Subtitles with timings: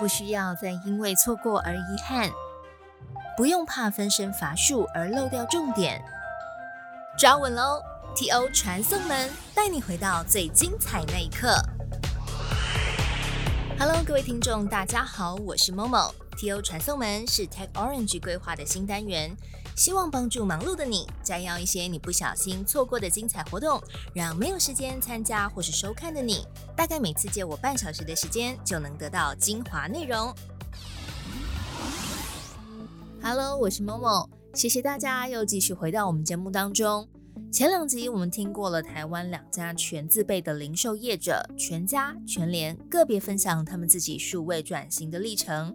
[0.00, 2.30] 不需要再因为错过而遗憾，
[3.36, 6.02] 不用怕分身乏术而漏掉重点。
[7.18, 7.82] 抓稳喽
[8.16, 8.48] ！T.O.
[8.48, 11.54] 传送门带你回到最精彩那一刻。
[13.78, 16.14] Hello，各位听众，大家好，我是 Momo。
[16.38, 16.62] T.O.
[16.62, 19.36] 传送门是 Tech Orange 规划的新单元，
[19.80, 23.82] 希望帮助忙碌的你摘要一些你不小心错过的精彩活动，
[24.12, 26.46] 让没有时间参加或是收看的你，
[26.76, 30.34] 大概每次借我半小时的时间就能得到精华内容。
[33.22, 37.08] Hello，我是 Momo，谢谢大家又继续回到我们节目当中。
[37.50, 45.74] 前两集我们听过了台湾两家全自备的零售业者全家、全联个别分享他们自己数位转型的历程。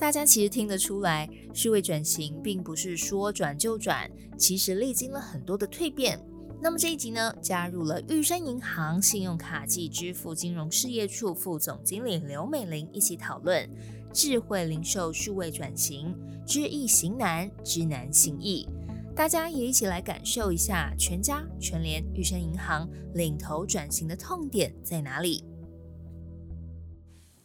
[0.00, 6.18] 大家其实听得出来，数位转型并不是说转就转，其实历经了很多的蜕变。
[6.62, 13.68] 那么这一集呢，加入了玉山银行信用卡及支付金融事业处副总经理刘美玲一起讨论
[14.10, 18.66] 智慧零售数位转型，知易行难，知难行易。
[19.14, 25.44] 大家也一起来感受一下全家、全联、玉山银行领头转型的痛点在哪里。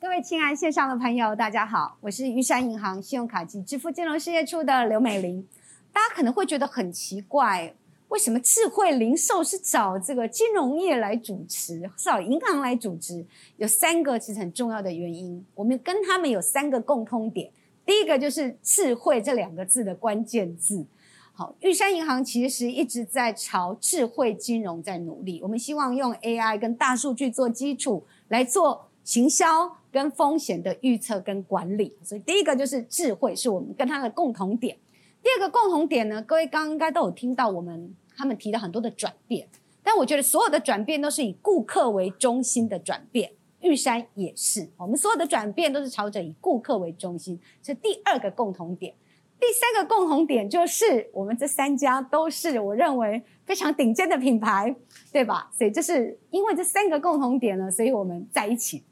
[0.05, 5.45] 各位亲爱线上的朋友，大家好，我是玉山银行信用卡及支付金融事业处的刘美玲。
[5.91, 7.73] 大家可能会觉得很奇怪，
[8.09, 13.25] 为什么智慧零售是找这个金融业来主持，找银行来主持？
[13.57, 17.49] 有三个其实很重要的原因，我们跟他们有三个共通点。
[17.83, 20.85] 第一个就是“智慧”这两个字的关键字。
[21.33, 25.41] 好，玉山银行其实一直在朝智慧金融在努力。
[25.41, 29.77] 我们希望用 AI 跟大数据做基础来做行销。
[29.95, 34.77] 跟风险的预测跟管理，所以第一个就是智慧，是我们跟它的共同点。
[35.23, 39.47] 第二个共同点呢，各位刚刚应该都有听到我们他们提到很多的转变，
[39.81, 43.31] 但我觉得所有的转变都是以顾客为中心的转变。
[43.61, 48.93] 玉山也是，我们所有的转变都是朝着以顾客为中心，是第二个共同点。
[49.39, 54.75] 第三个共同点就是我们这三家都是我认为非常顶尖的品牌，
[55.13, 55.49] 对吧？
[55.57, 58.83] 所以这是因为这三个共同点呢，所以我们在一起。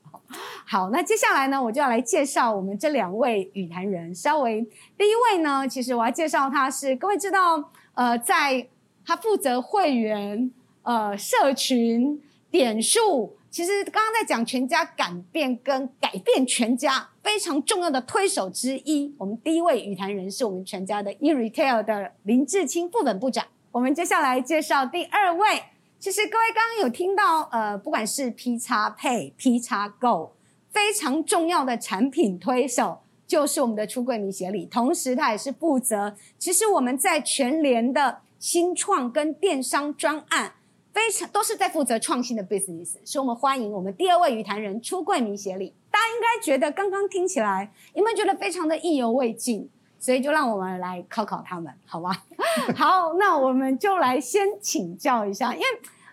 [0.65, 4.13] 好，那接下来呢，我就要来介绍我们这两位语坛人。
[4.13, 4.61] 稍微
[4.97, 8.67] 第一位呢，其实我要介绍他是各位知道，呃，在
[9.05, 10.51] 他负责会员、
[10.83, 13.35] 呃社群、点数。
[13.49, 19.13] 其实刚刚在讲全家改变跟改变全家非常重要的推手之一。
[19.19, 23.45] 我们第一位语坛人是我们全家的 e retail 的林志清副本部长。
[23.71, 25.63] 我们接下来介绍第二位。
[26.03, 30.31] 其实各位刚刚有听到，呃，不管是 P 叉配、P 叉 Go，
[30.69, 40.55] 非常重要的产品推手就是我们的出柜米协理，同时他也是负责，其实我们在全联的新创跟电商专案，
[40.91, 45.73] 非常都是在负责创新的 business，所以我们欢迎我们第二位语坛人出柜米协理。
[45.89, 49.69] 大家应该觉得刚刚听起来有没有觉得非常的意犹未尽？
[50.03, 52.11] 所以就让我们来考考他们，好吗？
[52.75, 55.65] 好，那我们就来先请教一下，因为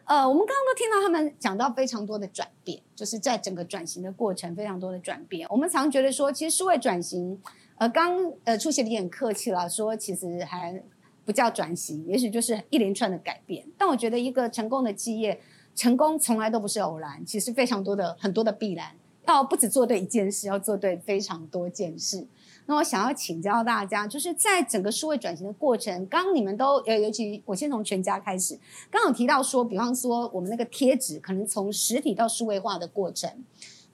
[0.05, 5.45] 呃，我们刚刚都听到他们讲到非常多的转变，就是在整个转型的过程非常多的转变。
[5.51, 7.37] 我们常觉得说，其实数位转型，
[7.79, 10.81] 呃，刚呃出席的也很客气了，说其实还
[11.25, 13.67] 不叫转型，也许就是一连串的改变。
[13.77, 15.41] 但我觉得一个成功的企业，
[15.75, 18.93] 成功从来都不是偶然，其实非常多的很多的必然，
[19.27, 22.29] 要不止做对一件事，要做对非常多件事。
[22.71, 28.57] 那我想要请教大家，就是在整个数位转型的过程，刚你们都呃，尤其我先从全家开始，
[28.89, 33.29] 刚有提到说，比方说我们那个贴纸可能从实体到数位化的过程，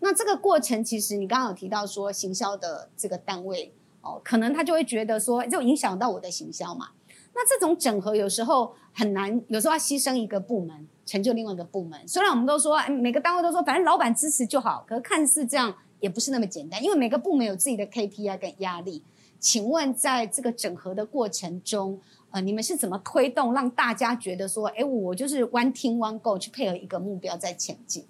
[0.00, 3.72] 那这个过程其实你刚刚有提到说，行销的这个单位
[4.03, 6.88] 哦，可能他就会觉得说，就影响到我的行销嘛。
[7.34, 12.06] 那这种整合有时候很难，有时候要牺牲一个部门，成就另外一个部门。
[12.06, 15.75] 虽然我们都说，每个单位都说，反正老板支持就好，可是看似这样。
[16.00, 19.02] 也不是那么简单，因为每个部门有自己的 KPI 跟压力。
[19.38, 28.06] 请问，在这个整合的过程中，呃，你们是怎么推动，让大家觉得说，哎，我就是 one team one goal 去配合一个目标在前进？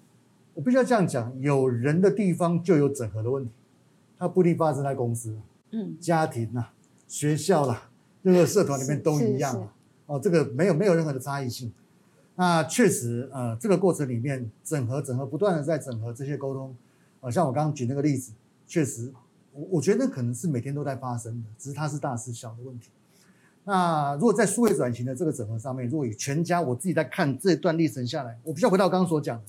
[0.53, 3.51] 我必须要这样讲，有人的地方就有整合的问题，
[4.17, 5.37] 它不一定发生在公司，
[5.71, 6.67] 嗯，家庭呐，
[7.09, 7.89] 学校啦，
[8.23, 9.73] 任何社团里面都一样啊。
[10.05, 11.71] 哦，这个没有没有任何的差异性。
[12.35, 16.73] 那确实，呃，这个过程里面整合整合不断的在整合这些沟通。
[17.21, 18.31] 啊，像我刚刚举那个例子，
[18.65, 19.11] 确实，
[19.53, 22.89] 我我觉得可能是每天都在发生的，只是它是大是小的问题。
[23.63, 29.43] 那如果在数位转型的这个整合上面，如果以全家我自己在看这段历程下来，我必须要回到刚刚所讲的，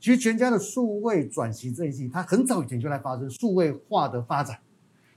[0.00, 4.58] 其实全家的数位转型这件事情，它很早以前就在发生数位化的发展。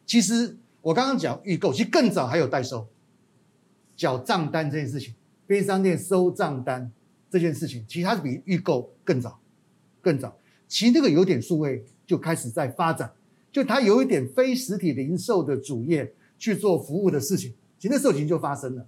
[0.06, 2.86] 其实我刚刚讲预购，其实更早还有代收、
[3.95, 5.13] 缴账单这件事情，
[5.48, 6.92] 便利商店收账单
[7.30, 9.39] 这件事情，其实它是比预购更早、
[10.01, 10.36] 更早。
[10.72, 13.12] 其实那个有点数位就开始在发展，
[13.52, 18.86] 就它有一点非实体零售的主业去做服务的事情，其实那事情就发生了。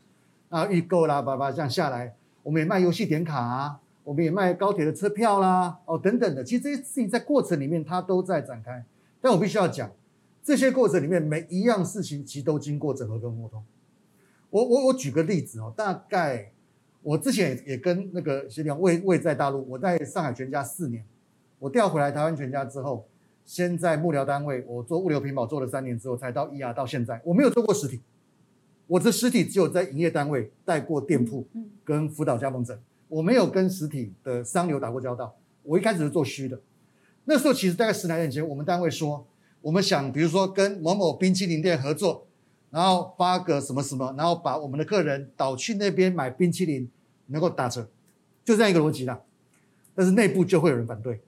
[0.48, 8.86] 啊，预购啦，叭叭这样下来，我们也卖游戏点卡啊，我们也卖高铁的车票啦，哦等等的，其实这些事情在过程里面它都在展开。
[9.20, 9.92] 但我必须要讲，
[10.42, 13.62] 这些过程里面每一样事情其实都经过整合跟沟通。
[14.50, 16.50] 我我我举个例子哦，大概
[17.02, 21.04] 我之前也也跟那个协调未未在大陆，我在上海全家四年，
[21.63, 23.07] 我调回来台湾全家之后，
[23.45, 28.01] 先在幕僚单位我做物流屏保做了三年之后，才到 ER 到现在，我没有做过实体。
[28.86, 31.48] 我的实体只有在营业单位带过店铺，
[31.86, 32.77] 跟辅导加盟者，
[33.07, 35.33] 我没有跟实体的商流打过交道。
[35.63, 36.60] 我一开始是做虚的，
[37.24, 39.25] 那时候其实大概十来年前，我们单位说，
[39.62, 42.27] 我们想比如说跟某某冰淇淋店合作，
[42.71, 46.92] 然后发个什么什么，然后把我们的客人导去那边买冰淇淋，
[47.27, 47.88] 能够打折，
[48.44, 49.21] 就这样一个逻辑啦。
[49.95, 51.21] 但是内部就会有人反对，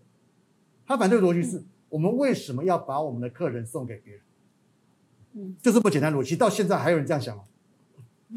[0.85, 5.55] 他反对的逻辑是我们为什么要把我们的客人送给别人？
[5.61, 7.43] 就这么简单逻辑，到现在还有人这样想吗，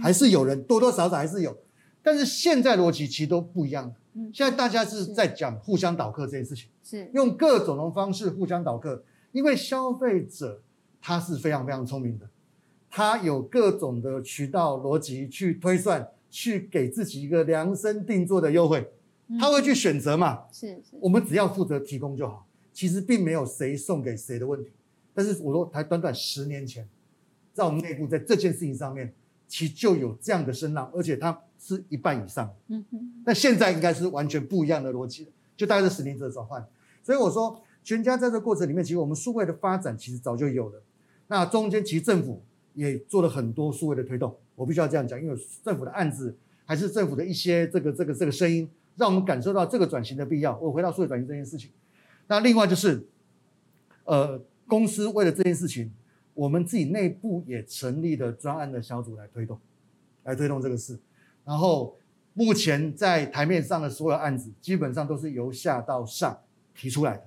[0.01, 1.57] 还是有人多多少少还是有，
[2.03, 3.95] 但是现在逻辑其实都不一样了。
[4.33, 10.61] 现在大家是在讲互相导客这件事情，是用各种的方式互相导客，因为消费者
[11.01, 12.29] 他是非常非常聪明的，
[12.91, 18.91] 他有各种的渠道逻辑去推算，去给自己一个量身定做的优惠，
[19.39, 20.45] 他会去选择嘛？
[20.53, 24.71] 是是，我们只要负责提供就好，其实并没有谁送给谁的问题。
[25.13, 26.89] 但是我说，才短短十年前，
[27.53, 29.13] 在我们内部在这件事情上面，
[29.47, 32.55] 其实就有这样的声浪，而且它是一半以上。
[32.69, 33.23] 嗯哼。
[33.27, 36.65] 那现在应该是完全不一样的逻辑，就大概是十年的转换。
[37.03, 40.83] 所以我说，全家在这过程里面，其实我们数位的发展其实早就有了。
[41.27, 42.43] 那中间其实政府
[42.75, 50.59] 也做了很多数位的推动，我必须要这样讲，因为政府的案子还是政府的一些这个这个这个声音，让我们感受到这个转型的必要。
[50.59, 51.71] 我回到数位转型这件事情，
[52.27, 53.09] 那另外就是，
[54.05, 54.39] 呃。
[54.71, 55.91] 公司为了这件事情，
[56.35, 59.59] 我们自己内部也成立了专案的小组来推动，
[60.25, 60.99] 来推动这个事。
[61.43, 61.97] 然后
[62.35, 66.39] 目前在台面上的所有案子，基本上都是由下到上
[66.75, 67.23] 提出来的，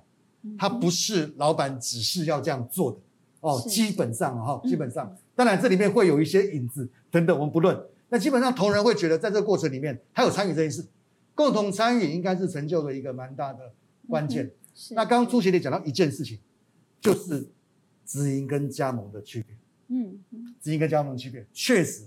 [0.56, 3.00] 它不是老板指示要这样做的
[3.40, 3.60] 哦。
[3.68, 7.76] 基本上哈，基本上，当然这里面会有一些影子等等，我们不论。
[8.10, 10.86] 那基本上同仁会觉得，在这个过程里面，他有参与这件事，
[11.42, 13.74] 共同参与应该是成就了一个蛮大的
[14.08, 14.52] 关键。
[14.92, 16.38] 那刚刚朱协理讲到一件事情。
[17.02, 17.48] 就是
[18.06, 19.56] 直营跟加盟的区别，
[19.88, 20.20] 嗯，
[20.62, 22.06] 直营跟加盟的区别，确实，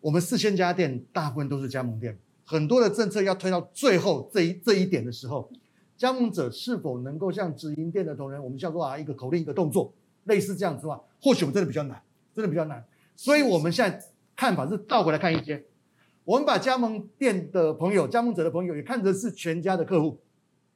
[0.00, 2.16] 我们四千家店大部分都是加盟店，
[2.46, 5.50] 很多的政策要推到最后这一这一点的时候，
[5.98, 9.92] 加盟者是否能够像直营店的同仁，我们叫做啊一个口令一个动作，
[10.24, 12.02] 类似这样子的话，或许我们真的比较难，
[12.34, 12.82] 真的比较难，
[13.14, 14.02] 所以我们现在
[14.34, 15.62] 看法是倒回来看一些，
[16.26, 20.18] 我们把加盟店的朋友、加盟者的朋友也看成是全家的客户，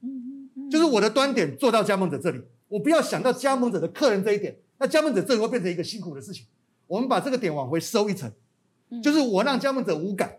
[0.01, 2.41] 嗯嗯，就是我的端点做到加盟者这里。
[2.69, 6.47] 我不要想到加盟者的客人这一点，那加盟者这会变成一个辛苦的事情。
[6.87, 8.33] 我们把这个点往回收一层，
[9.03, 10.37] 就是我让加盟者无感，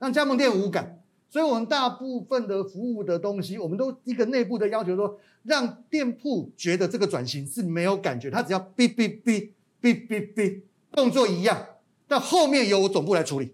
[0.00, 1.00] 让加盟店无感。
[1.30, 9.50] 所以，我们大部分的服务的东西，我们都一个内部的要求说，让店铺觉得这个转型是没有感觉，他只要哔哔哔
[9.82, 11.66] 哔哔哔动作一样，
[12.08, 13.52] 但后面由我总部来处理，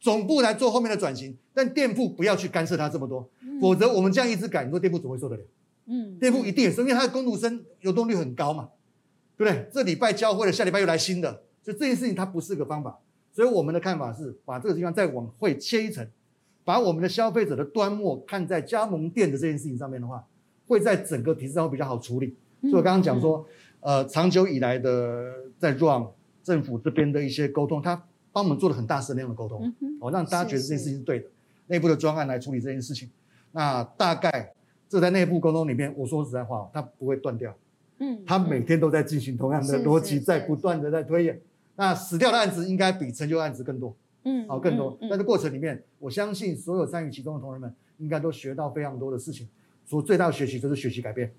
[0.00, 3.28] 总部来做后面的转型，但店铺不要去干涉他这么多，
[3.60, 5.42] 否则我们这样一直改，你说店铺怎么会受得了？
[5.86, 8.68] 嗯，店铺一定也是，因为它的工读生流动率很高嘛，
[9.36, 9.68] 对不对？
[9.72, 12.98] 这礼拜教会了，下礼拜又来新的，所以这件事情它不是个方法。
[13.32, 16.06] 所以我们的看法是，把这个地方再往会切一层，
[16.64, 20.24] 把我们的消费者的端末看在加盟店的这件事情上面的话，
[20.66, 22.34] 会在整个体制上会比较好处理。
[22.62, 23.46] 所以我刚刚讲说，
[23.80, 26.06] 呃，长久以来的在 run
[26.42, 28.02] 政府这边的一些沟通，他
[28.38, 31.26] 帮我们做了很大声量的沟通，哦，让大家觉得这件事情是对的，
[31.66, 33.10] 内部的专案来处理这件事情，
[33.50, 34.52] 那大概。
[34.90, 37.54] 这在内部沟通里面，我说实在话，它不会断掉。
[37.98, 41.38] 嗯，它每天都在进行同样的逻辑，在不断的在推演。
[41.76, 43.94] 那死掉的案子应该比成就案子更多。
[44.24, 44.96] 嗯，好，更多。
[45.02, 49.46] 但是过程里面，我相信所有参与其中的同仁们，应该都学到非常多的事情。
[49.84, 51.30] 所最大的学习就是学习改变，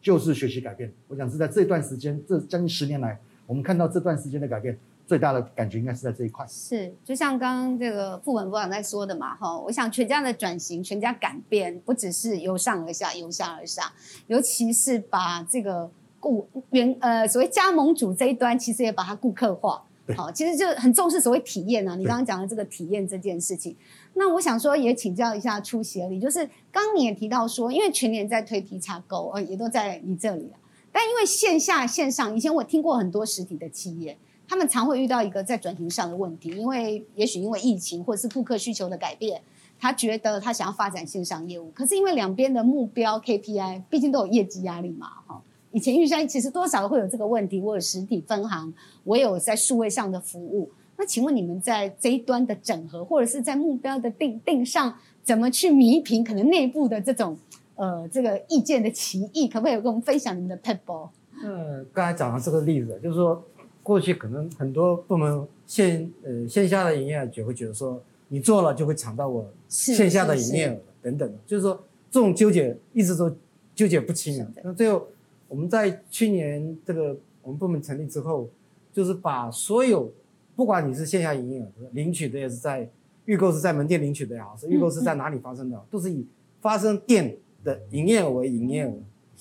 [0.00, 0.92] 就是学习改变。
[1.08, 4.78] 我想是在这段时间，这将近十年来，我们看到这段时间的改变。
[5.08, 13.90] 最大的感觉应该是在这一块，是就像刚刚这个副本部长在说的嘛，哈，我想全家的转型、全家改变，不只是由上而下、由下而上，
[14.26, 19.82] 尤其是把这个顾原呃所谓加盟主这一端，其实也把它顾客化，
[20.14, 21.96] 好，其实就很重视所谓体验啊。
[21.96, 23.74] 你刚刚讲的这个体验这件事情，
[24.12, 30.58] 那我想说也请教一下出席里，就是刚刚你也提到说，因为全年在推 P 叉购，呃，也都在你这里了，
[30.92, 34.18] 但因为线下线上，以前我听过很多实体的企业。
[34.48, 39.40] 他们常会遇到一个在转型上的问题，因为也许因为疫情或者是顾客需求的改变，
[39.78, 45.40] 他觉得他想要发展线上业务，可是因为两边的目标 KPI 毕竟都有业绩压力嘛，哈，
[45.70, 48.72] 以前玉山其实多少会有这个问题，我有实体分行，
[49.04, 50.70] 我有在数位上的服务。
[50.96, 57.38] 那请问你们在这一端的整合，或者是在目标的定定上，怎么去弥平可能内部的这种
[57.76, 59.46] 呃这个意见的歧义？
[59.46, 61.10] 可不可以跟我们分享你们的 p e p l e
[61.44, 63.40] 嗯，刚才讲的这个例子，就是说
[63.88, 73.34] 过去可能很多部门线呃线下的营业额就会觉得说，你做了就会抢到我线下的营业额等等，就是说这种纠结一直都
[73.74, 74.52] 纠结不清啊。
[74.62, 75.08] 那最后
[75.48, 78.46] 我们在去年这个我们部门成立之后，
[78.92, 80.12] 就是把所有。
[80.54, 82.86] 不管你是线下营业额领取的，也是在
[83.26, 86.26] 预购是在门店领取的也好，是预购是在哪里发生的，都是以
[86.60, 88.92] 发生店的营业额为营业额。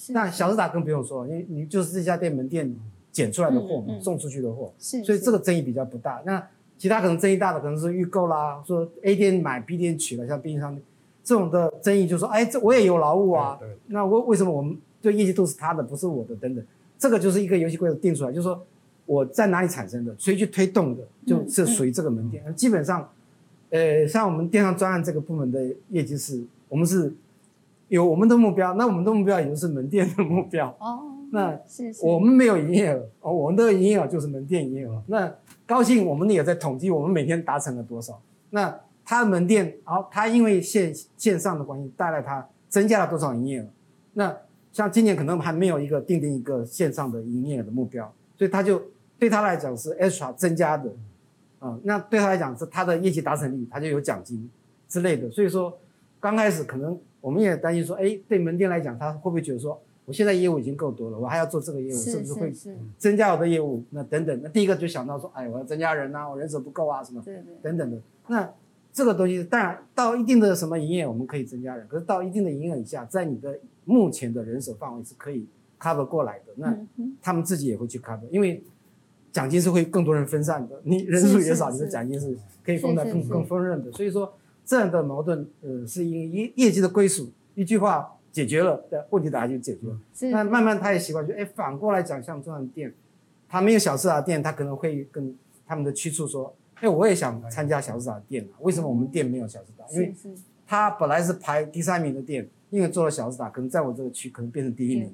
[0.10, 2.72] 那小时达更不用说，因为你就是这家店门店
[3.18, 6.22] 捡出来的货嘛，送出去的货，所以这个争议比较不大。
[6.24, 6.48] 那
[6.78, 10.84] 其他可能争议大的可能是预购啦，说 A 店买 B 店取了，像便利商店
[11.24, 13.58] 这种的争议，就说哎，这我也有劳务啊，
[13.88, 16.64] 那为为什么我们对业绩都是他的，不是我的等等，
[17.00, 18.62] 这个就是一个游戏规则定出来，就是说。
[19.08, 22.44] 我在哪里产生的，谁去推动的，就是属于这个门店。
[22.58, 23.10] 基本上，
[23.70, 27.14] 呃，像我们电商专案这个部门的业绩是，我们是
[27.88, 30.76] 有我们的目标，那我们的目标也就是门店的目标。
[30.82, 35.04] 哦，那是我们没有营业额，哦，我们的营业额就是门店营业额。
[35.08, 35.34] 那
[35.66, 38.22] 高兴，我们也在统计我们每天达成了多少。
[38.50, 43.68] 那他的门店，好，他因为线线上的关系带来他增加了多少营业额？
[44.14, 44.38] 那
[44.72, 48.82] 像今年可能还没有一个定定一个线上的营业额的目标，所以他就。
[49.20, 50.88] 对他来讲是 extra 增加的，
[51.58, 54.48] 啊，那对他来讲是他的业绩达成率，他就有奖金
[54.88, 55.28] 之类的。
[55.32, 55.76] 所以说，
[56.20, 62.52] 刚开始可能我们也担心说，哎，对门店来讲，他会不会觉得说，我现在业务已经够多了，我还要做这个业务，是不是会
[62.98, 63.84] 增加我的业务？
[63.90, 67.22] 那等等，那第一个就想到说，哎，我要增加人呐，我人手不够啊，什么
[67.62, 68.02] 等等的。
[68.28, 68.50] 那
[68.94, 75.46] 这个东西当然到一定的什么营业，我们可以增加人，可是到一定的营业以下，在你的目前的人手范围是可以
[75.80, 76.54] cover 过来的。
[76.56, 76.76] 那
[77.22, 78.64] 他们自己也会去 cover，因为。
[79.30, 82.36] 奖金是会更多人分散的，你人数越少，你的奖金是
[82.66, 83.92] 可以分得更更丰润的。
[83.92, 84.34] 所以说
[84.66, 90.00] 这样的矛盾，呃，是因业业绩的归属，一句话解决了的问题，大家就解决了。
[90.30, 92.94] 那慢慢他也习惯，就哎，反过来讲，像这样的店，
[93.50, 99.88] 他没有小市场店，他可能会跟他们的区处说，哎，我也想参加小市场店啊，为什么我们店没有小市场？
[99.92, 100.14] 因为
[100.68, 105.12] 他本来是排第三名的店，因为做了小市场，可能在我这个区可能变成第一名，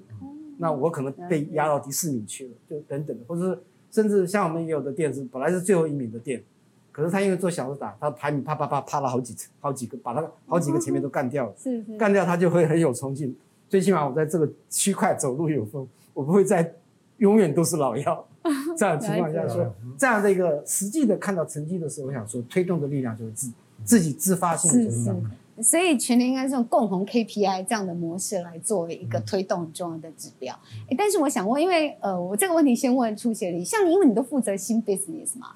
[0.58, 3.60] 那我可能被压到第四名去了，就等等的，或者是。
[3.94, 6.44] 甚至像我们也有的店是本来是最后一名的店，
[6.94, 13.36] 可是他因为做小时打，他排名啪啪啪啪了好几次，好几个把他好几个前面都干掉了， 是是，干掉他就会很有冲劲。
[13.68, 16.74] 最起码我在这个区块走路有风，我不会再
[17.18, 18.26] 永远都是老幺。
[18.78, 23.52] 这样情况下说，这样的一个实际的看到成绩的时候，我想说推动的力量就是自
[23.84, 25.32] 自己自发性的成长。
[25.62, 30.54] 所以全年应该是用共同 KPI 这样的模式来作为一个推动很重要的指标。
[30.90, 35.50] 哎，但是我想问，因为呃，我这个问题先问出血力，像你，因为你都负责新 business 嘛，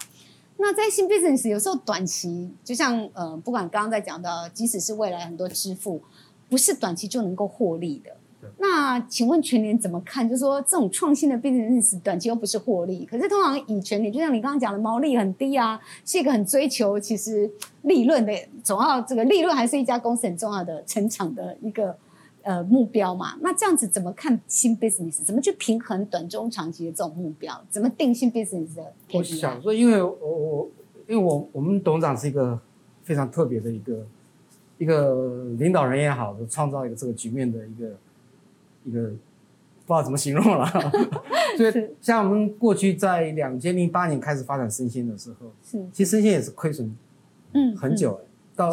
[0.58, 6.02] 那在新 business 有时候短期，就像呃，不管刚刚在讲的，即使是未来很多支付，
[6.50, 8.12] 不是短期就能够获利的。
[8.60, 10.28] 那请问全年怎么看？
[10.28, 17.50] 就是说这种创新的 business 短期又不是获利，可是通常以全年，就像你刚刚讲的，毛利很低啊，是一个很追求其实
[17.82, 18.34] 利润的，
[18.64, 21.98] 总要这个利润还是一家公司很重要的成长的一个
[22.48, 23.36] 呃目标嘛？
[23.42, 25.22] 那这样子怎么看新 business？
[25.24, 27.62] 怎么去平衡短中长期的这种目标？
[27.70, 28.94] 怎么定新 business 的？
[29.14, 30.70] 我想说，因为我我
[31.08, 32.58] 因为我我们董事长是一个
[33.04, 34.08] 非常特别的一个
[34.78, 37.92] 一个领导人也好，创造一个这个局面的一个。
[38.86, 39.02] 一个
[39.86, 40.66] 不知道怎么形容了，
[41.58, 46.90] 所以像我们过去在两千零八年开始发展生鲜的时候，是其实生鲜也是亏损，
[47.52, 48.18] 嗯，很久
[48.56, 48.72] 到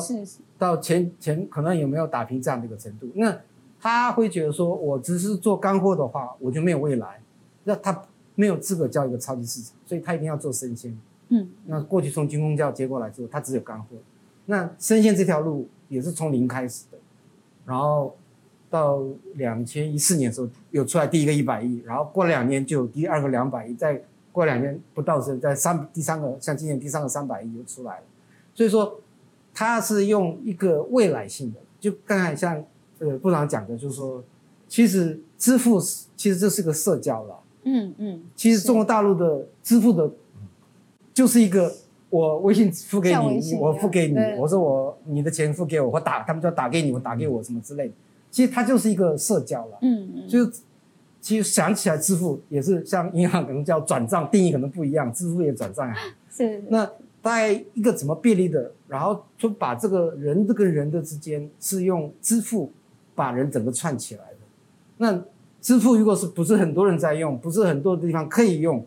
[0.57, 3.11] 到前前可能有没有打平这样的一个程度？
[3.16, 3.37] 那
[3.85, 7.21] 他会觉得说，我只是做干货的话，我就没有未来，
[7.64, 8.03] 那他
[8.35, 10.99] 没有资格叫一个超级市场，所以他一定要做生鲜。
[11.29, 13.88] 嗯，那过去从军工教接过来之后，他只有干货，
[14.47, 16.99] 那生鲜这条路也是从零开始的，
[17.67, 18.17] 然后。
[18.71, 28.03] 到两千一四年的时候，有出来第一个一百亿，然后过了两年就有第二个两百亿，再过两年不到时，在三第三个像今年第三个三百亿就出来了。
[28.53, 29.00] 所以说，
[29.53, 32.64] 他是用一个未来性的，就刚才像
[32.99, 34.23] 呃部长讲的，就是说，
[34.69, 35.81] 其实支付
[36.17, 37.41] 其实这是个社交了。
[37.65, 38.23] 嗯嗯。
[38.37, 40.11] 其实中国大陆的支付的，
[41.13, 41.73] 就是一个
[42.11, 47.95] 我微信付给你，我付给你，我说我你的钱付给我，我打他们就打给你，我打给我什么之类的。
[48.31, 50.45] 其实它就是一个社交了，嗯嗯，就
[51.21, 55.95] 其实想起来支付也是像银行可能叫转账，定义可能不一样，支付也转账啊。
[56.31, 56.63] 是。
[56.69, 56.85] 那
[57.23, 62.71] 大概一个怎么便利的，然后就把这个人这跟人的之间是用支付
[63.14, 64.37] 把人整个串起来的。
[64.97, 65.25] 那
[65.61, 68.85] 支付如果是不是很多人在用，不是很多的地方可以用，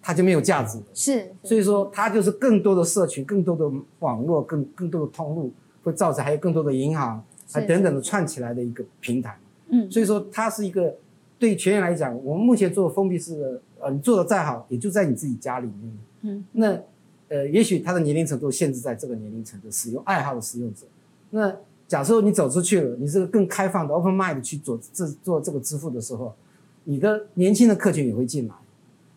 [0.00, 0.78] 它就没有价值。
[0.92, 5.52] 是，所以说它就是更多的社群、更多的网络、更更多的通路，
[5.82, 9.38] 会造成还有更多的银行，还等等的串起来的一个平台。
[9.68, 10.94] 嗯，所以说它是一个
[11.38, 15.98] 对全员来讲，我们目前做封闭式的，呃，你做的再好，也就在你自己家里面。
[16.22, 16.78] 嗯，那
[17.28, 20.86] 呃，也许他的年龄程度限制在这个年龄层的使用爱好的使用者。
[21.30, 21.54] 那
[21.86, 26.34] 假设你走出去了，你是个更开放的 open mind 去做这做这个支付的时候，
[26.84, 28.54] 你的年轻的客群也会进来，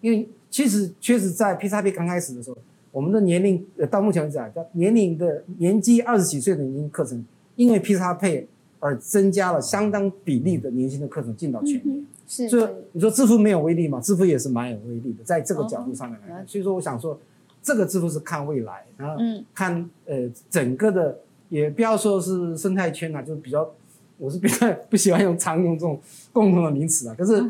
[0.02, 2.58] 因为其实确实在 P 叉 P 刚开始的时候，
[2.92, 8.48] 我们的年龄呃到目前为止啊，年龄的年纪二十几岁的年轻课程，因为 P 叉 P
[8.80, 14.02] 而增加了相当比例的年轻的课程进到全年，是，所以你说支付没有威力嘛？
[14.02, 17.18] 支付也是蛮有威力的，在这个角度上面来看，所以说我想说，
[17.64, 19.16] 这个支付是看未来，然后
[19.56, 21.18] 看呃整个的。
[21.50, 23.70] 也不要说是生态圈啊， 就是比较，
[24.18, 26.00] 我是比较不喜欢用常用这种
[26.34, 27.16] 共同的名词啊。
[27.18, 27.44] 可是，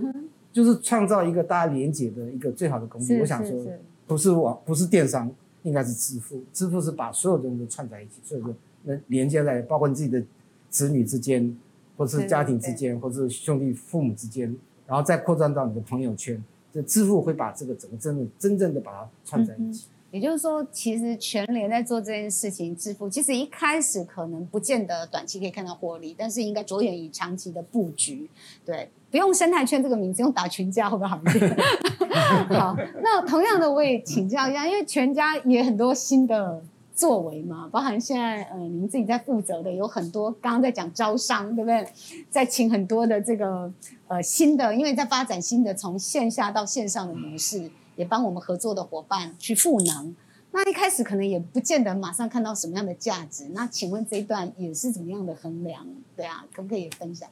[0.51, 3.19] 就是创造一个大家连接的一个最好的工具。
[3.19, 3.65] 我想说，
[4.05, 5.31] 不是网，不是电商，
[5.63, 6.41] 应该是支付。
[6.53, 10.21] 支付是把所有东西都串在一起，所以说能连接在，包括你自己的
[10.69, 11.55] 子女之间，
[11.95, 16.41] 或者是家庭之间，或者是兄弟父母之间，然后再扩展到你的朋友圈。
[16.73, 19.87] 这支付会把这个整个真的真正的把它串在一起。
[20.09, 28.29] 也就是说，其实全联在做这件事情，支付其实一开始可能不见得短期可以看到获利，但是应该着眼于长期的布局。
[28.65, 31.57] 对，不用生态圈这个名字，用打群架会不会好一点？
[32.57, 36.63] 好，那同样的我也请教一下，因为全家也很多新的
[36.95, 41.85] 作为嘛，包含现在呃您自己在负责的有很多，刚刚在讲招商，对不对？
[42.29, 43.69] 在请很多的这个
[44.07, 47.69] 呃新的，因为在发展新的从线下到线上的模式。
[47.97, 50.15] 也帮我们合作的伙伴去赋能，
[50.51, 53.49] 那一开始可能也不见得马上看到什么样的价值。
[53.49, 55.85] 那请问这一段也是怎么样的衡量？
[56.15, 57.29] 对啊，可不可以分享？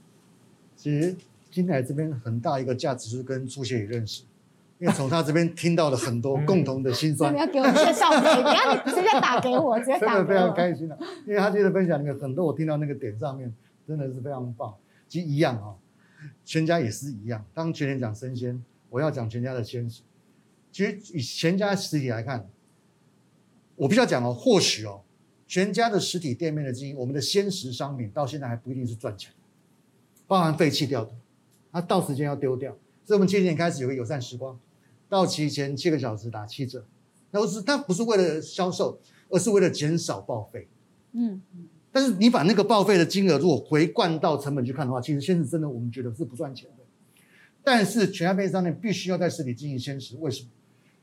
[0.75, 1.15] 其实
[1.49, 4.23] 金来这边很大一个价值就是跟朱协也认识，
[4.77, 7.33] 因为从他这边听到了很多 共同的心酸。
[7.33, 9.99] 你要给我介绍，不要你直接打给我，直接打。
[9.99, 13.53] 真的非常开心的，因为他今天的分享里面很多我听到那个点上面
[13.87, 14.73] 真的是非常棒。
[15.07, 15.75] 其实一样啊，
[16.43, 17.45] 全家也是一样。
[17.53, 20.01] 当全年讲生鲜，我要讲全家的鲜食。
[20.75, 22.49] 其实以全家实体来看，
[23.77, 25.03] 我必须要讲哦，或许哦，
[25.47, 29.31] 全家的实体店面的经营，我们的鲜食商品到现在还不一定是赚钱，
[30.27, 31.13] 包含废弃掉的，
[31.71, 32.77] 它到时间要丢掉。
[33.05, 34.59] 所以我们今年开始有个友善时光，
[35.07, 36.85] 到期前七个小时打七折，
[37.31, 40.67] 那不是它不是为了销售，而是为了减少报废。
[41.13, 41.69] 嗯嗯。
[41.89, 46.83] 但是你把那个报废的金额如果回灌到成本去看的话，其实鲜食真的我们觉得是不赚钱的。
[47.63, 50.49] 但是全家便利商店必须要在实体经营鲜食，为什么？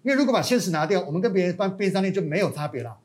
[0.02, 2.98] 因为如果把鲜食拿掉，我们跟别人办便利商店就没有差别了。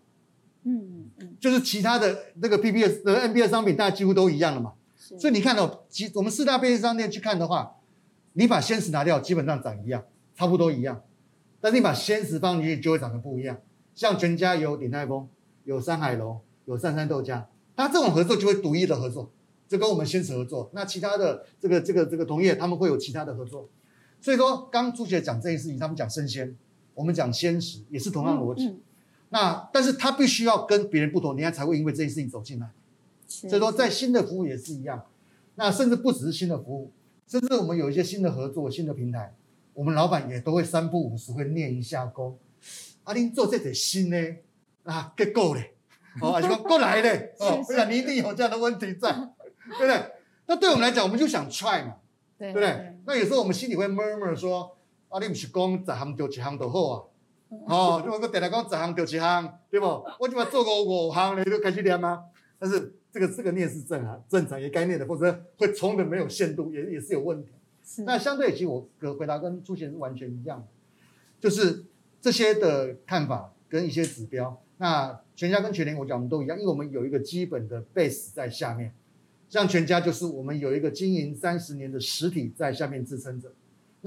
[0.64, 4.74] 嗯嗯，就是其他的那个 P P S 的 N B A 商品，大家几乎都一样了嘛。
[4.98, 7.76] 所以你看到，其我们四大便利商店去看的话，
[8.34, 10.04] 你把鲜食拿掉，基本上长一样，
[10.36, 11.04] 差不多一样。
[11.62, 13.58] 但是你把鲜食放进去，就会长得不一样。
[13.96, 15.30] 像全家有鼎泰丰，
[15.64, 19.32] 有山海楼，有三山豆家，那这种合作就会独一的合作，
[19.68, 20.70] 就跟我们鲜食合作。
[20.74, 23.70] 那其他的这个这个这个同业，他们会有其他的合作。
[24.20, 26.56] 所以说，刚朱姐讲这件事情，他们讲生鲜。
[26.98, 28.80] 我们讲鲜食也是同样逻辑，
[29.30, 32.68] 那但是他必须要跟别人不同，人家才会因为这件事情走进来。
[33.28, 35.06] 所以说，在新的服务也是一样，
[35.54, 36.92] 那甚至不只是新的服务，
[37.28, 39.36] 甚至我们有一些新的合作、新的平台，
[39.76, 42.36] 我们老板也都会三不五时会念一下功。
[43.04, 44.18] 阿林做这点新呢，
[44.84, 45.76] 啊，结够嘞，
[46.20, 49.12] 哦，还是说过来嘞， 哦，不然你一定有这样的问题在，
[49.78, 50.12] 对不对？
[50.48, 51.98] 那对我们来讲，我们就想 try 嘛，
[52.40, 52.96] 对不对？
[53.06, 54.77] 那有时候我们心里会 murmur 说。
[55.10, 57.04] 啊，你不是讲十项丢一项就好啊？
[57.68, 59.86] 哦，你话我定来讲十项丢一项，对不？
[60.20, 62.24] 我就把做五五项，你都开始念啊？
[62.60, 67.50] 但是这个这个念是正常，正常也该念的，否则会冲的没有限度，也也是有问题。
[68.06, 70.68] 那相对其实我的回答跟朱先生完全一样，
[71.40, 71.86] 就是
[72.22, 74.62] 这些的看法跟一些指标。
[74.80, 78.94] 那全家跟全联，我讲我们都一样，因为我们有一个基本的 base 在下面，
[79.48, 83.54] 像全家就是我们有一个经营三十年的实体在下面支撑着。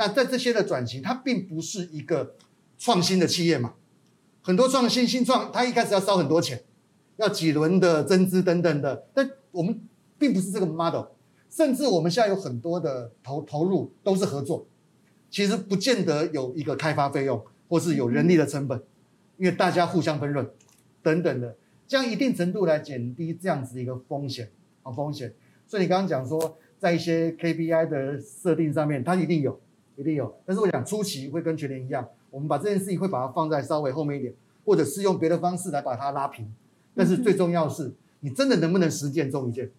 [0.01, 2.35] 那在这些的转型，它并不是一个
[2.79, 3.75] 创新的企业嘛？
[4.41, 6.63] 很多创新新创，它一开始要烧很多钱，
[7.19, 9.05] 要几轮的增资等等的。
[9.13, 9.79] 但我们
[10.19, 11.05] 并不是这个 model，
[11.51, 14.67] 甚至我们现在有很多的投投入都是合作，
[15.29, 18.83] 其实不见得有一个开发费用，或是有人力的成本，
[19.37, 20.49] 因为大家互相分润
[21.03, 21.55] 等等的，
[21.87, 24.51] 这样一定程度来减低这样子一个风险
[24.83, 25.35] 啊风险。
[25.67, 29.61] 所以你刚刚讲说，在一些 KPI 的设定上面，它一定有。
[30.01, 34.33] 一定有，但是我想初期会跟全年一样，我们把这件事情会把它放在稍微后面一点，
[34.65, 36.51] 或者是用别的方式来把它拉平。
[36.95, 39.71] 但是最重要是，你真的能不能实践中一件？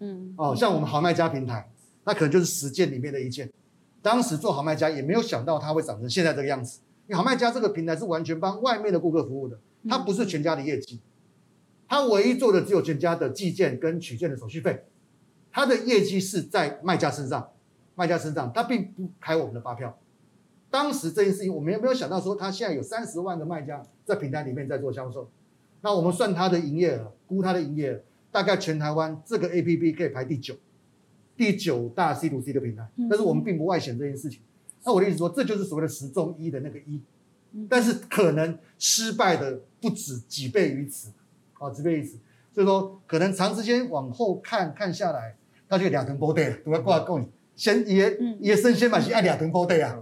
[0.00, 1.70] 嗯，哦，像我们好卖家平台，
[2.04, 3.50] 那可能就是实践里面的一件。
[4.02, 6.80] 当时做好卖家也没有想到它会长成现在这个样子。
[7.08, 9.58] 因为好卖家这个平台是完全帮外面的顾客服务的，
[9.88, 11.00] 它不是全家的业绩，
[11.88, 14.84] 它唯一做的只有全家的寄件跟取件的手续费，
[15.50, 17.51] 它的业绩是在卖家身上，
[17.94, 19.98] 卖家身上，他并不开我们的发票。
[20.70, 25.30] 当时这件事情，我们也没有想到说，他现在有三十万个卖家在平台里面在做销售，
[25.82, 28.00] 那我们算他的营业额，估他的营业额，
[28.30, 30.54] 大概全台湾这个 A P P 可以排第九，
[31.36, 34.40] 第九大 C to C 的平台，但是我们并不外显这件事情。
[34.84, 37.00] 那我的意思说，这就是所谓的十中一的那个一，
[37.68, 41.12] 但是可能失败的不止几倍于此，
[41.58, 42.18] 啊，几倍于此。
[42.54, 45.36] 所以说，可能长时间往后看看下来，
[45.68, 49.96] 他就两层波对了，都要挂够你，先也也生鲜嘛是爱两吨波对啊，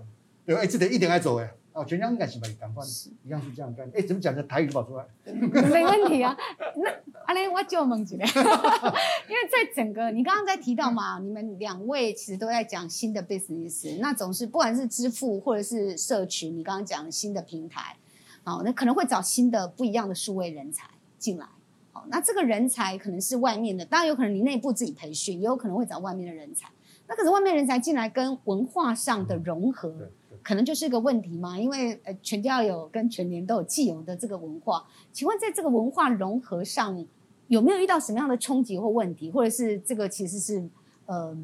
[0.47, 0.63] 对吧？
[0.63, 1.51] 哎，这得一点爱走哎。
[1.73, 2.85] 哦，全家应该是把你赶快，
[3.25, 3.89] 一样是这样干。
[3.95, 5.05] 哎，怎么讲的台语跑出来？
[5.71, 6.37] 没问题啊。
[6.75, 6.91] 那
[7.27, 17.97] 阿雷，我就问一下， 因为在整个你刚刚在提到嘛，你们两位其实都在讲新的 business，那总是不管是支付或者是社群，你刚刚讲新的平台，
[18.43, 21.47] 好，那可能会找新的不一样的数位人才进来。
[21.93, 26.69] 好，那这个人才可能是外面的，当然有可能你内部自己培训，也有可能会找外面的人才。
[27.11, 30.09] 那可是外面人才进来跟文化上的融合。
[30.43, 37.07] 可能就是一个问题嘛，因为呃，全家有跟全年都有既有的这个文化，请问在这个文化融合上
[37.49, 40.67] 有没有遇到什么样的冲击或问题，或者是这个其实是
[41.05, 41.37] 呃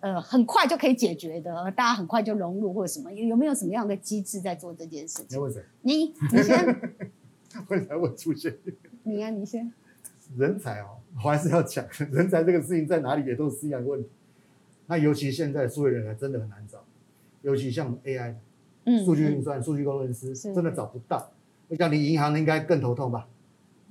[0.00, 5.38] 呃很快就可以解决的，大家很快就融入或者什么，有有没有什么样的机制在做这件事情？
[5.38, 5.62] 你问谁？
[5.82, 6.80] 你你先，
[7.68, 8.52] 问才问出现。
[9.04, 9.72] 你啊，你先。
[10.36, 14.08] 人才哦，我还是要讲，人才这个事情在哪里也都是一样的问题。
[14.90, 16.84] 那尤其现在数位人才真的很难找。
[17.42, 18.34] 尤其像 AI，
[18.84, 21.30] 嗯，数据运算、数据工程师真的找不到。
[21.68, 23.28] 我想你银行应该更头痛吧？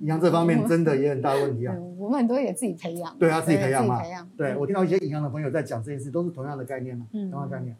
[0.00, 1.74] 银行这方面真的也很大问题啊。
[1.96, 4.02] 我们很多也自己培养，对啊自己培养嘛。
[4.36, 7.74] 对我听到一些银行的朋友在讲这件事，都是同样的概念嘛，同样的概念。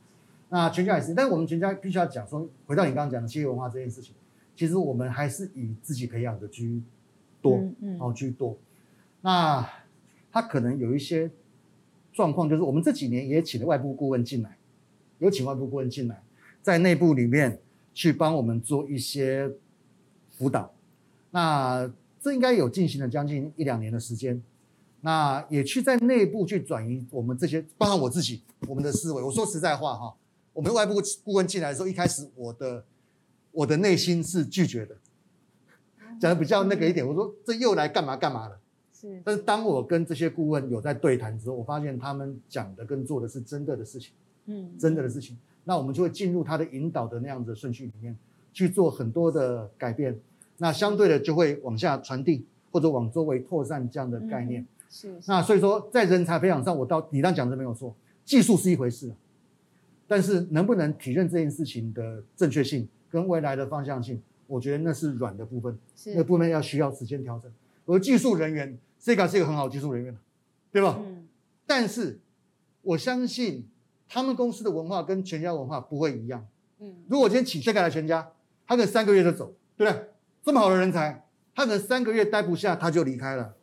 [0.49, 4.15] 那全家也是，但是我们全家必须要讲说，回到你刚刚讲的企业文化这件事情，
[4.57, 6.83] 其实我们还是以自己培养的居
[7.43, 7.63] 多，
[7.99, 8.57] 哦居多。
[9.21, 9.69] 那
[10.33, 11.31] 他可能有一些
[12.21, 14.59] 状况，就是我们这几年也请了外部顾问进来。
[15.21, 16.23] 有请外部顾问进来，
[16.61, 17.59] 在内部里面
[17.95, 19.51] 去帮我们做一些
[20.31, 20.71] 辅导，
[21.31, 24.43] 那这应该有进行了将近一两年的时间，
[25.01, 29.23] 那也去在内部去转移我们这些，包括我自己，我们的思维。
[29.23, 30.15] 我说实在话哈，
[30.53, 32.85] 我们外部顾问进来的时候，一开始我的
[33.53, 34.97] 我的内心是拒绝的，
[36.21, 38.59] 讲的比较那个一点，我说这又来干嘛干嘛了。
[39.01, 44.13] 是，但是当我跟这些顾问有在对谈之后，我发现他们讲的跟做的是真的的事情。
[44.47, 48.17] 嗯，真的的事情，那我们就会进入他的引导的那样子顺序里面
[48.53, 50.19] 去做很多的改变，
[50.57, 54.67] 那相对的就会往下传递或者往周围扩散这样的概念。
[54.89, 59.13] 是，那所以说在人才培养上，我到你刚讲的没有错，技术是一回事，
[60.09, 67.53] 但是能不能体认这件事情的正确性跟未来的方向性，我觉得那是软的部分，那部分要需要时间调整。
[67.87, 70.17] 而技术人员这个是一个很好的技术人员
[70.71, 71.01] 对吧？
[71.01, 71.27] 嗯，
[71.67, 72.21] 但是
[72.83, 73.67] 我相信。
[74.13, 76.45] 他们公司的文化跟全家文化不会一样。
[76.81, 78.29] 嗯，如果今天请这个来全家，
[78.67, 80.09] 他可能三个月就走，对不对？
[80.43, 83.55] 这么好的人才，他可能三个月待不下，他就离开了。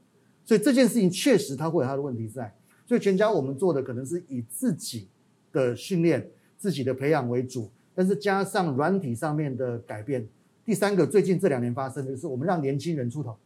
[0.45, 2.56] 所以这件事情确实他会有他的问题在。
[2.86, 5.10] 所以全家我们做的可能是以自己
[5.52, 10.26] 的训练、自己的培养为主，但是加上软体上面的改变。
[10.63, 13.38] 第三个，最近这两年发生的就是我们让年轻人出头。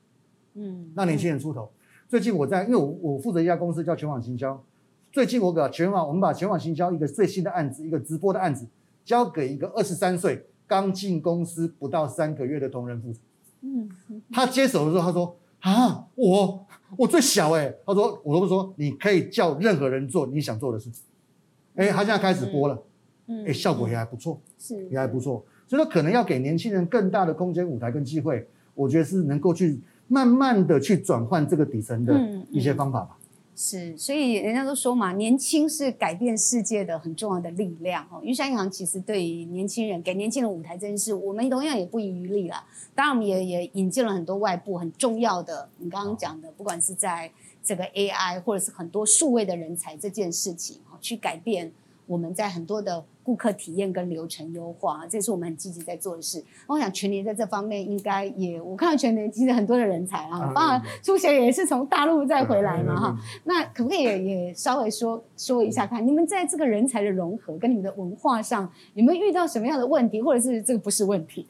[0.53, 1.71] 嗯，让年轻人出头。
[2.11, 4.61] 最近我在，因为我我负责一家公司叫全网行销。
[5.13, 8.67] 最近我把全网，我们把全网行销一个最新的案子，一个直播的案子，
[9.05, 13.19] 交给一个二十三岁刚进公司不到三个月的同仁负责。
[13.61, 13.89] 嗯，
[14.29, 16.65] 他接手的时候，他说：“啊，我
[16.97, 21.05] 我最小哎。”他说：“我都不说，你可以叫任何人做你想做的事情。”
[21.75, 22.77] 哎，他现在开始播了，
[23.27, 25.45] 嗯，哎，效果也还不错，是也还不错。
[25.65, 28.45] 所以说，可能要给年轻人更大的空间、舞台跟机会，
[28.75, 29.79] 我觉得是能够去
[30.11, 32.13] 慢慢的去转换这个底层的
[32.51, 33.17] 一些方法吧。
[33.55, 38.19] 是，所以人家都说嘛，年轻是改变世界的很重要的力量哦。
[38.23, 42.63] 云山银行其实对于年轻人给年轻人舞台这件事，我们同样也不遗余力了。
[42.93, 47.31] 当然，我们也也引进了很多外部很重要的，你刚刚讲的，不管是在
[47.63, 51.71] 这个 AI 或者是很多数位的人才这件事情哦，去改变。
[52.07, 56.43] 我们在很多的顾客体验跟流程优化，这是我们很积极在做的事。
[56.67, 63.17] 我想全年在这方面应该也，我看到全年其实很多的人才啊，当然初学也是从大陆再回来嘛哈。
[63.45, 71.47] 那可不可以也也稍微说说一下，看你们在这个人才的融合跟你们的文化上，有没有遇到什么样的问题，或者是这个不是问题？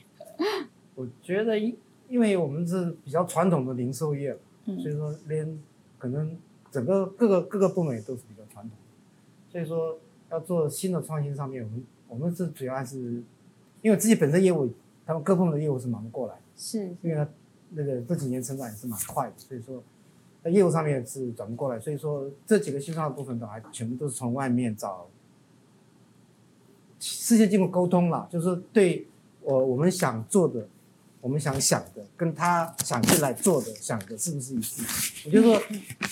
[0.96, 1.76] 我觉得因
[2.10, 5.60] 因为我们是比较传统的零售业，嗯所以说连
[5.98, 6.38] 可能
[6.70, 8.78] 整个各个各个部门也都是比较传统，
[9.50, 9.98] 所以说。
[10.32, 13.22] 要做新的创新上面，我们我们是主要还是
[13.82, 14.72] 因为自己本身业务，
[15.06, 17.28] 他们各部门的业务是忙不过来，是因为他
[17.70, 19.84] 那个这几年成长也是蛮快的，所以说
[20.44, 25.08] 在业务上面是转不过来，所以说这几个新创的部分都还全部都是从外面找，
[27.00, 29.08] 事先经过沟通了，就是对
[29.42, 30.68] 我我们想做的。
[31.24, 34.84] 我们想想的跟他想进来做的想的是不是一致？
[35.28, 35.62] 我就说，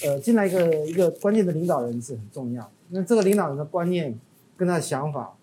[0.03, 2.71] 呃，进来一个一个关键的领导人是很重要。
[2.89, 4.17] 那这个领导人的观念
[4.57, 5.35] 跟他的想法，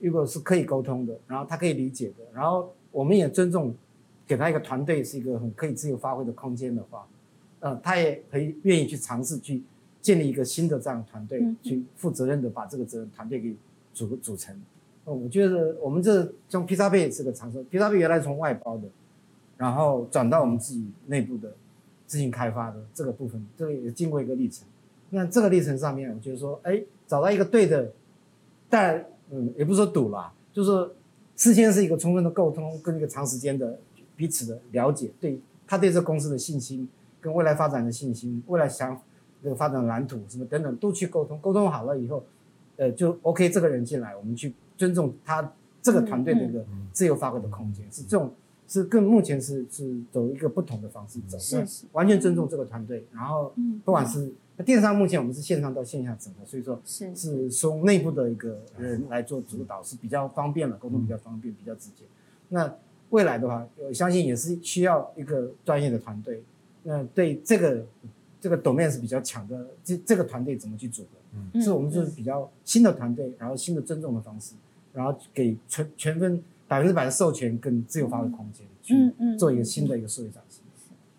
[0.00, 3.74] 如果是可以沟通的，然后他可以理解的，然后我们也尊重，
[4.26, 7.06] 给他一个团队是一个很可以自由发挥的空间的话，
[7.60, 9.62] 呃，他也可以愿意去尝试去
[10.00, 13.56] 建立一个新的这样的团队，去负责任的把这个责任团队给
[13.92, 14.54] 组组成。
[15.04, 18.84] 哦，我觉得我们这像披萨贝也是个尝试，披萨贝原来从外包的。
[19.56, 21.52] 然后转到我们自己内部的
[22.06, 24.66] 自行开发的这个部分，这个也经过一个历程。
[25.14, 27.88] 那这个历程上面，我觉得说，哎，找到一个对的，
[28.68, 30.90] 但嗯，也不是说赌啦，就是
[31.36, 33.78] 事先是一个充分的沟通，跟一个长时间的
[34.16, 36.88] 彼此的了解，对他对这公司的信心，
[37.20, 39.00] 跟未来发展的信心，未来想
[39.42, 42.24] 这个发展蓝图什么等等都去沟通，沟通好了以后，
[42.76, 48.32] 呃，就 OK，这个人进来，我们去尊重他这个团队的一个自由发挥的空间，是这种。
[48.74, 53.06] 是跟目前是是走一个不同的方式走，是完全尊重这个团队。
[53.12, 53.52] 然后，
[53.84, 54.32] 不管是
[54.64, 62.04] 电商，目前我们是线上到线下整合，所以说是是从内部的一个人来做主导是比较方便了，沟通比较方便，比较直接。
[62.48, 62.74] 那
[63.10, 66.42] 未来的话，我相信也是需要一个专业的团队。
[66.82, 67.86] 那对这个
[68.40, 71.08] 这个 domain 是比较强的，这这个团队怎么去组合？
[71.52, 74.54] 嗯，是我们就是比较新的团队，然后新的尊重的方式，
[74.92, 76.42] 然后给全全分。
[76.74, 80.58] 百分之百的授权跟自由发挥空间，去做一个新的一个数据展示。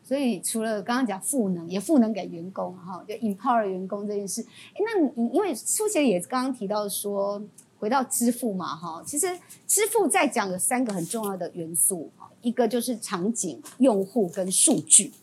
[0.04, 4.42] 所以除了刚刚讲赋能，也赋能给员工哈，就 empower 员工这件事。
[4.74, 7.42] 哎，那你因为书写也刚刚提到说，
[7.80, 9.28] 回到支付嘛哈，其实
[9.66, 15.14] 支付在讲有三个很重要的元素一个就是场景、用户跟数据。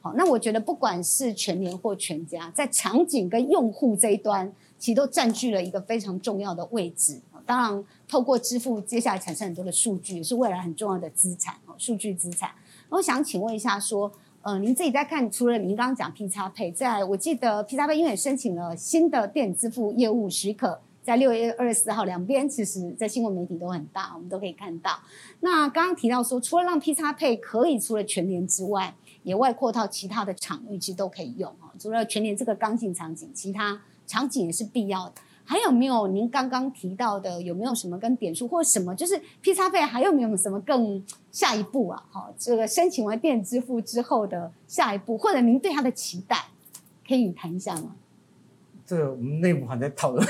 [0.00, 7.20] 好，那我觉得不管是全年或全家，在场景跟用户这一端，其实都占据了一个非常重要的位置。
[7.46, 12.50] 当然，透过支付，接下来产生很多的数据，也是未来很重要的资产哦，数据资产。
[12.88, 14.10] 我想请问一下，说，
[14.42, 24.98] 呃，您自己在看，除了您刚刚讲 P 叉配，在我记得 P 叉配因为申请了新的电子支付业务许可，在六月二十四号，两边其实在新闻媒体都很大，我们都可以看到。
[25.40, 31.70] 那刚刚提到说，除了让 P 叉配可以除了全联之外，也外扩到其他的场域，其实都可以用哦。
[31.78, 35.14] 除了全联这个刚性场景，其他场景也是必要的。
[35.44, 37.42] 还有没有您刚刚提到的？
[37.42, 38.94] 有没有什么跟点数或者什么？
[38.94, 42.02] 就是 P 叉费还有没有什么更下一步啊？
[42.10, 46.36] 好，这个申请完电子支付之后的下一步，或者您对它的期待，
[47.06, 47.96] 可以谈一下吗？
[48.86, 50.26] 这个我们内部还在讨论。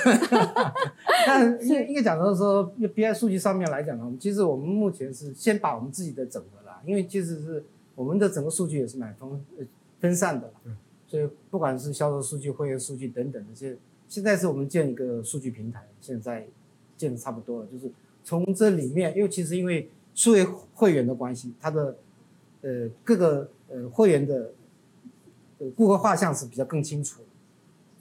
[1.27, 9.45] 但应应该讲的是说，B I 数据上面来讲呢，其实我们目前是先把我们自己的整合了，因为其实是我们的整个数据也是蛮分
[10.01, 10.51] 分散的，
[11.07, 13.77] 所以不管是销售数据、会员数据等等这些。
[14.13, 16.47] 现在是我们建一个数据平台，现在
[16.99, 17.67] 建的差不多了。
[17.73, 17.91] 就是
[18.23, 20.45] 从这里面，因为其实因为数位
[20.75, 21.97] 会员的关系，它的
[22.61, 24.53] 呃各个呃会员的
[25.61, 27.23] 呃顾客画像是比较更清楚。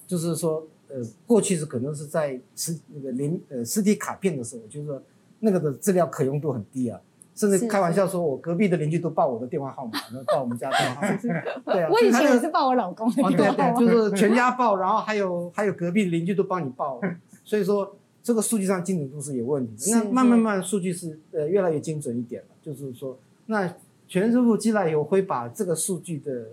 [0.06, 5.02] 就是说呃过去是可能是在实那个临呃实体卡片的时候，就是说
[5.40, 7.00] 那个的资料可用度很低啊。
[7.34, 11.18] 甚至开玩笑说，我隔壁的邻居都报我的电话号码，然后报我们家电话号码。
[11.74, 17.00] 对啊，我以前也是报我老公的电话就是全家报，然后还有还有隔壁邻居都帮你报，
[17.44, 19.98] 所以说这个数据上精准度是有问题的。
[19.98, 23.18] 那慢慢慢数据是呃越来越精准一点了，就是说
[23.48, 23.74] 那
[24.08, 26.48] 全支付进来以后会把这个数据的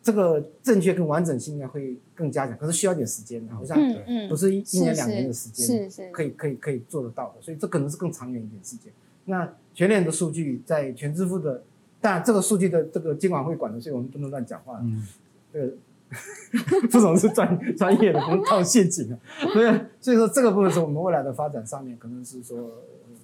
[0.00, 3.76] 这个正确跟完整性应该会更加强，可是需要点时间的，好像
[4.28, 8.92] 不是一一年两年的时间，可以可以可以做得到的，所以这可能是更长远一点时间。
[9.24, 11.62] 那全脸的数据在全支付的，
[12.00, 14.78] 但这个数据的这个监管会管的，所以我们不能乱讲话。
[14.82, 15.06] 嗯，
[15.52, 15.72] 这个
[16.90, 19.18] 这种是专专业的，不能套陷阱啊。
[19.52, 22.70] 所以所以说这个部分是我们未来的发展上面，可能是说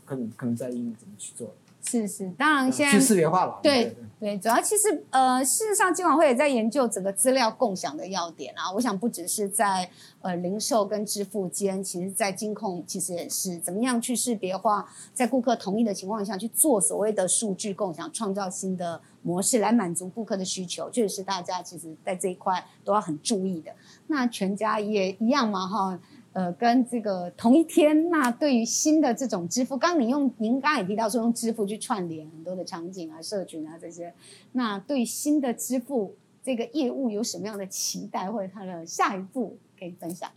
[0.04, 1.54] 可能可能在应用怎么去做。
[1.80, 3.58] 是是，当然现在去识别化了。
[3.62, 8.70] 对对，主要其实呃，事实上，金管会也在研究整个资料共享的要点啊。
[8.74, 9.88] 我想不只是在
[10.20, 23.70] 呃零售跟支付间，其实在金控其实也是怎么样去识别化，在顾客同意的情况下去做所谓的数据共享，创造新的模式来满足顾客的需求，这也是大家其实在这一块都要很注意的。
[24.08, 25.98] 那全家也一样嘛，哈。
[26.32, 34.14] 呃，跟这个同一天，那对于新的这种支付，刚你用您刚才也提到说用支付去串联很多的场景啊、社群啊这些，
[34.52, 40.30] 那对新的支付这个业务有什么样的期待，或者它的下一步可以分享？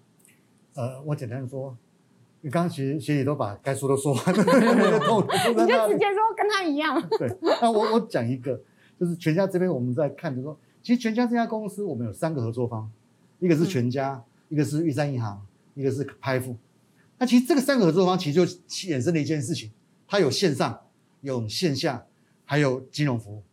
[0.74, 1.76] 呃，我简单说，
[2.40, 7.00] 你刚刚学学姐都把该说的说完了，你就直接说跟他一样。
[7.20, 7.30] 对，
[7.62, 8.60] 那我我讲一个，
[9.00, 12.90] 就是全家这边我们在看，就说其实全家这家公司我们有三个合作方，
[13.40, 16.56] 一个是全家，一个是玉山银行，一个是拍付。
[17.18, 19.72] 那其实这个三个合作方其实就衍生了一件事情，
[20.08, 20.82] 它有线上、
[21.22, 22.06] 有线下，
[22.46, 23.44] 还有金融服务。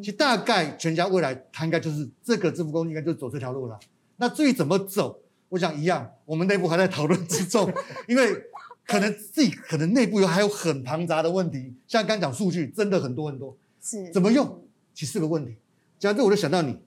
[0.00, 3.78] 其实大概全家未来它应该就是这个支付工具应该就走这条路了。
[4.16, 5.20] 那至于怎么走？
[5.48, 7.70] 我想一样，我们内部还在讨论之中，
[8.08, 8.44] 因为
[8.86, 15.56] 可能自己可能内部有还有很庞杂的问题，像刚讲数据真的很多很多，是怎么用，其实是个问题。
[15.98, 16.78] 讲这我就想到你，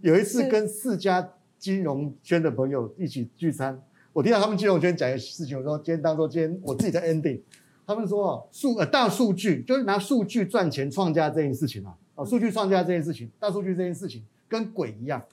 [0.00, 1.32] 有一次跟四家
[1.64, 7.40] 金融圈的朋友一起聚餐，我听到他们金融圈讲一个事情，我说今天当做今天我自己的 ending，
[7.86, 15.24] 他们说数呃大数据就是拿数据赚钱创价这件事情啊，哦数据创价这件事情，大数据这件事情跟鬼一样，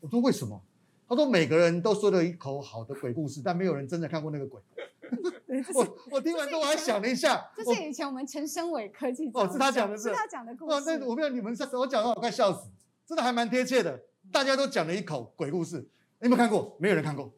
[0.00, 0.60] 我说为什么？
[1.08, 4.60] 他说：“每个人都说了一口好的鬼故事，但没有人真的看过那个鬼。”
[5.74, 10.76] 我我听完之后我还想了一下，这是以前我们陈生伟科技哦，是他讲的，是他讲的故事。
[10.76, 12.68] 哦，那我不知道你们我讲的我快笑死，
[13.06, 13.98] 真的还蛮贴切的。
[14.32, 15.78] 大家都讲了一口鬼故事，
[16.20, 16.76] 你有没有看过？
[16.78, 17.32] 没有人看过。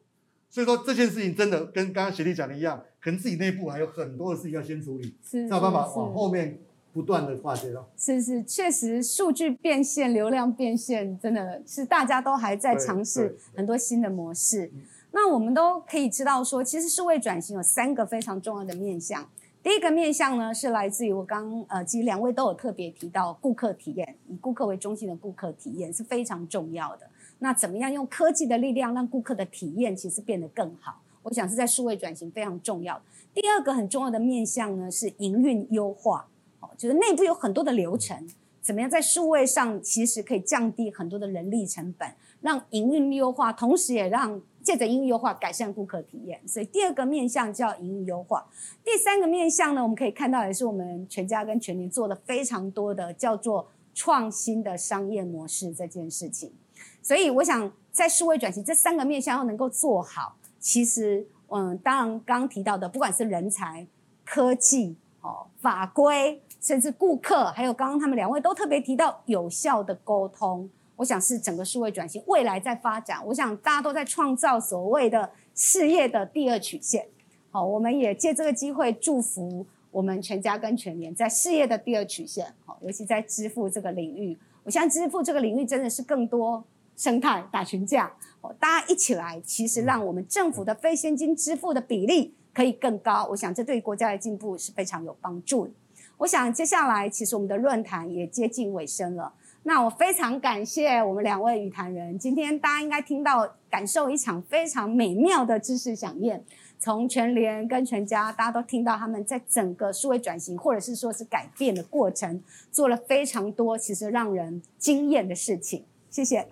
[0.49, 6.59] 所以说这件事情真的跟刚刚学弟讲的一样，可能自己内部还有很多的事情要先处理，才有办法往后面。
[6.93, 14.69] 不断的化解了，是是，确实数据变现、流量变现，真的是大家都还在尝试很多新的模式。
[15.13, 19.25] 那我们都可以知道说，其实数位转型有三个非常重要的面向。
[19.63, 27.07] 第一个面向呢，是来自于我刚呃，其实两位都有特别提到顾客体验，以顾客为中心的顾客体验是非常重要的。
[27.37, 30.99] 那怎么样用科技的力量让顾客的体验其实变得更好？
[31.21, 32.99] 我想是在数位转型非常重要。
[33.35, 36.27] 第二个很重要的面向呢，是营运优化。
[36.59, 38.27] 哦就是内部有很多的流程，
[38.61, 46.39] 怎么样在数位上其实可以降低很多的人力成本，让营运优化，同时也让借着营运优化改善顾客体验。
[46.47, 48.47] 所以第二个面向叫营运优化。
[48.83, 56.53] 第三个面向呢，我们可以看到也是我们全家跟全年做的非常多的叫做创新的商业模式这件事情。
[57.01, 63.85] 所以我想在数位转型这三个面向要能够做好，其实嗯，当然刚刚提到的，不管是人才、
[64.23, 66.41] 科技、哦法规。
[66.61, 70.69] 甚至顾客，还有刚刚他们两位都特别提到有效的沟通，
[71.01, 73.25] 我想是整个数位转型未来在发展。
[73.25, 77.07] 我想大家都在创造所谓的事业的第二曲线。
[77.49, 82.53] 好，我们也借这个机会祝福我们全家跟全年在事业的第二曲线。
[82.65, 86.63] 好，尤其在支付这个领域，我相信支付这个领域真的是更多
[86.95, 88.13] 生态打群架。
[88.41, 93.25] 哦，大家一起来，其实让我们政府的非现金支付的比例可以更高。
[93.31, 95.71] 我想这对国家的进步是非常有帮助的。
[96.17, 99.33] 我想接下来，其实我们的论坛也接近尾声了。
[99.63, 106.43] 那我非常感谢我们两位语坛人，今天大家应该听到、感受一场非常美妙的知识飨宴。
[106.79, 115.85] 从全联跟全家，大家都听到他们在整个数位转型或者是说是改变的过程，做了非常多其实让人惊艳的事情。
[116.09, 116.47] 谢谢。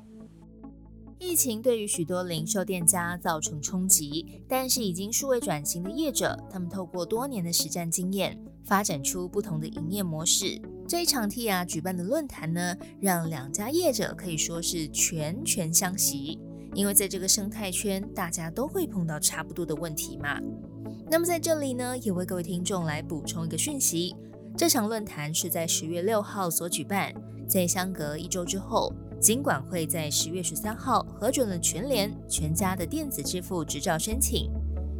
[1.17, 8.39] 疫情对于许多零售店家造成冲击，但是已经数位转型的业者，他们透过多年的实战经验。
[8.69, 10.61] 发展出不同的营业模式。
[10.87, 16.39] 这一场 T 啊举办的论坛呢，让两家业者可以说是拳拳相惜。
[16.75, 20.39] 因为在这个生态圈，大家都会碰到差不多的问题嘛。
[21.09, 24.15] 那么在这里呢，也为各位听众来补充一个讯息：
[24.55, 27.11] 这场论坛是在十月六号所举办，
[27.47, 34.51] 在相隔一周之后，尽管会在十月十三号核准了全联全家的电子支付执照申请。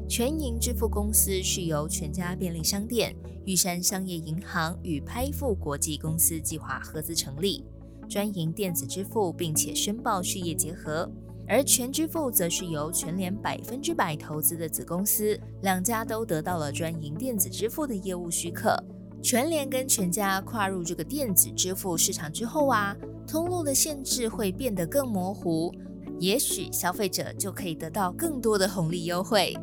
[0.10, 7.63] 全银支付公司是由全家便利商店、玉山商业银行与拍付国际公司计划合资成立，
[8.10, 11.08] 专营电子支付，并且申报事业结合。
[11.48, 18.84] 而全支付则是由全联百分之百投资的子公司，两家都得到了专营电子支付的业务许可。
[19.22, 25.72] 全联跟全家跨入这个电子支付市场之后啊，通路的限制会变得更模糊，
[26.20, 29.55] 也许消费者就可以得到更多的红利优惠。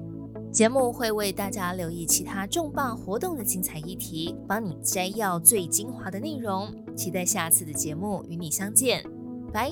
[0.57, 6.74] 节目会为大家留意其他重磅活动的精彩议题，帮你摘要最精华的内容。
[6.96, 9.04] 期待下次的节目与你相见，
[9.52, 9.70] 拜。